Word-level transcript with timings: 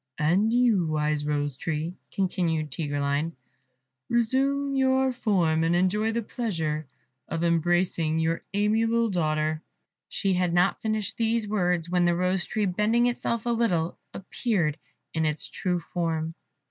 "And 0.17 0.51
you, 0.51 0.87
wise 0.87 1.27
Rose 1.27 1.55
tree," 1.55 1.93
continued 2.11 2.71
Tigreline, 2.71 3.33
"resume 4.09 4.75
your 4.75 5.11
form, 5.11 5.63
and 5.63 5.75
enjoy 5.75 6.11
the 6.11 6.23
pleasure 6.23 6.87
of 7.27 7.43
embracing 7.43 8.17
your 8.17 8.41
amiable 8.51 9.11
daughter." 9.11 9.61
She 10.09 10.33
had 10.33 10.55
not 10.55 10.81
finished 10.81 11.17
these 11.17 11.47
words 11.47 11.87
when 11.87 12.05
the 12.05 12.15
Rose 12.15 12.45
tree, 12.45 12.65
bending 12.65 13.05
itself 13.05 13.45
a 13.45 13.51
little, 13.51 13.95
appeared 14.11 14.77
in 15.13 15.23
its 15.23 15.47
true 15.47 15.79
form. 15.79 16.33